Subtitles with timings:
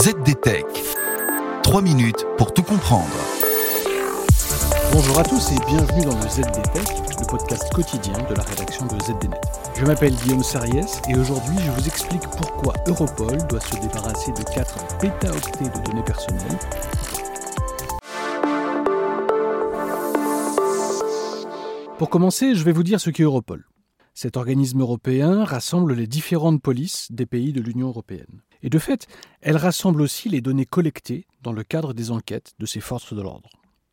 [0.00, 0.64] ZDTech.
[1.64, 3.10] 3 minutes pour tout comprendre.
[4.92, 8.94] Bonjour à tous et bienvenue dans le ZDTech, le podcast quotidien de la rédaction de
[9.02, 9.40] ZDNet.
[9.74, 14.44] Je m'appelle Guillaume Sariès et aujourd'hui je vous explique pourquoi Europol doit se débarrasser de
[14.44, 16.58] 4 pétaoctets de données personnelles
[21.98, 23.66] Pour commencer, je vais vous dire ce qu'est Europol.
[24.14, 28.42] Cet organisme européen rassemble les différentes polices des pays de l'Union européenne.
[28.62, 29.06] Et de fait,
[29.40, 33.22] elle rassemble aussi les données collectées dans le cadre des enquêtes de ces forces de
[33.22, 33.50] l'ordre.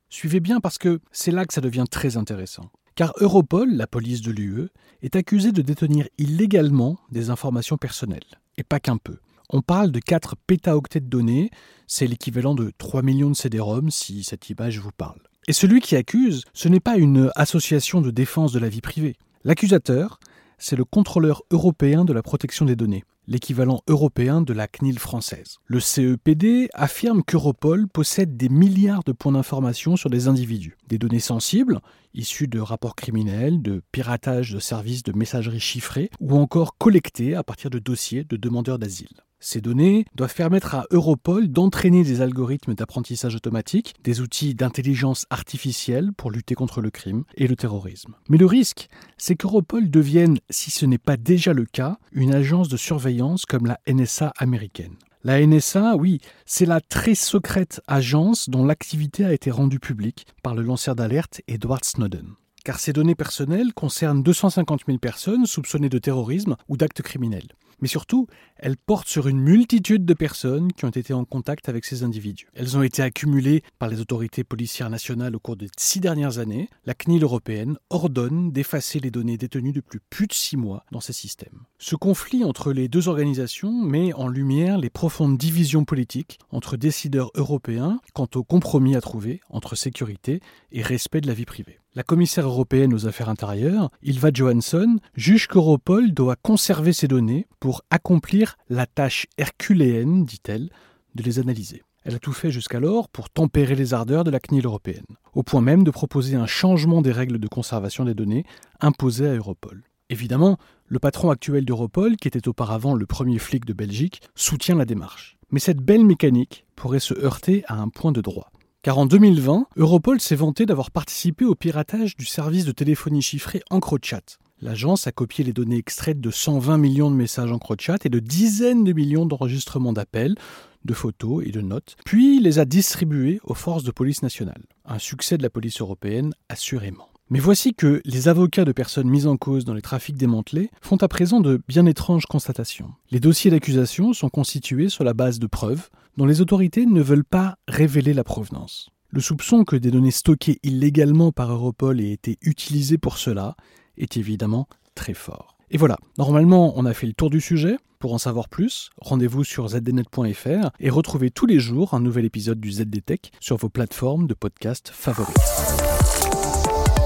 [0.09, 2.69] Suivez bien parce que c'est là que ça devient très intéressant.
[2.95, 4.69] Car Europol, la police de l'UE,
[5.01, 8.39] est accusée de détenir illégalement des informations personnelles.
[8.57, 9.17] Et pas qu'un peu.
[9.49, 11.51] On parle de 4 pétaoctets de données,
[11.87, 15.19] c'est l'équivalent de 3 millions de CD-ROM si cette image vous parle.
[15.47, 19.17] Et celui qui accuse, ce n'est pas une association de défense de la vie privée.
[19.43, 20.19] L'accusateur,
[20.57, 25.57] c'est le contrôleur européen de la protection des données, l'équivalent européen de la CNIL française.
[25.65, 31.19] Le CEPD affirme qu'Europol possède des milliards de points d'information sur des individus, des données
[31.19, 31.79] sensibles,
[32.13, 37.43] issues de rapports criminels, de piratage de services de messagerie chiffrés, ou encore collectées à
[37.43, 39.21] partir de dossiers de demandeurs d'asile.
[39.47, 46.13] Ces données doivent permettre à Europol d'entraîner des algorithmes d'apprentissage automatique, des outils d'intelligence artificielle
[46.13, 48.15] pour lutter contre le crime et le terrorisme.
[48.27, 52.69] Mais le risque, c'est qu'Europol devienne, si ce n'est pas déjà le cas, une agence
[52.69, 54.95] de surveillance comme la NSA américaine.
[55.23, 60.55] La NSA, oui, c'est la très secrète agence dont l'activité a été rendue publique par
[60.55, 62.33] le lanceur d'alerte Edward Snowden
[62.65, 67.49] car ces données personnelles concernent 250 000 personnes soupçonnées de terrorisme ou d'actes criminels.
[67.79, 71.85] Mais surtout, elles portent sur une multitude de personnes qui ont été en contact avec
[71.85, 72.47] ces individus.
[72.53, 76.69] Elles ont été accumulées par les autorités policières nationales au cours des six dernières années.
[76.85, 81.13] La CNIL européenne ordonne d'effacer les données détenues depuis plus de six mois dans ces
[81.13, 81.63] systèmes.
[81.79, 87.31] Ce conflit entre les deux organisations met en lumière les profondes divisions politiques entre décideurs
[87.35, 90.39] européens quant au compromis à trouver entre sécurité
[90.71, 91.79] et respect de la vie privée.
[91.97, 97.83] La commissaire européenne aux affaires intérieures, Ilva Johansson, juge qu'Europol doit conserver ces données pour
[97.89, 100.69] accomplir la tâche herculéenne, dit-elle,
[101.15, 101.83] de les analyser.
[102.03, 105.61] Elle a tout fait jusqu'alors pour tempérer les ardeurs de la CNIL européenne, au point
[105.61, 108.43] même de proposer un changement des règles de conservation des données
[108.81, 109.81] imposées à Europol.
[110.09, 110.57] Évidemment,
[110.87, 115.37] le patron actuel d'Europol, qui était auparavant le premier flic de Belgique, soutient la démarche.
[115.49, 118.51] Mais cette belle mécanique pourrait se heurter à un point de droit.
[118.85, 123.63] Car en 2020, Europol s'est vanté d'avoir participé au piratage du service de téléphonie chiffrée
[123.71, 124.37] EncroChat.
[124.61, 128.83] L'agence a copié les données extraites de 120 millions de messages EncroChat et de dizaines
[128.83, 130.35] de millions d'enregistrements d'appels,
[130.83, 134.67] de photos et de notes, puis les a distribués aux forces de police nationales.
[134.85, 137.09] Un succès de la police européenne, assurément.
[137.31, 140.97] Mais voici que les avocats de personnes mises en cause dans les trafics démantelés font
[140.97, 142.91] à présent de bien étranges constatations.
[143.09, 147.25] Les dossiers d'accusation sont constitués sur la base de preuves dont les autorités ne veulent
[147.25, 148.89] pas révéler la provenance.
[149.09, 153.55] Le soupçon que des données stockées illégalement par Europol aient été utilisées pour cela
[153.97, 155.57] est évidemment très fort.
[155.71, 157.77] Et voilà, normalement on a fait le tour du sujet.
[157.97, 162.59] Pour en savoir plus, rendez-vous sur zdnet.fr et retrouvez tous les jours un nouvel épisode
[162.59, 165.94] du ZDTech sur vos plateformes de podcast favorites.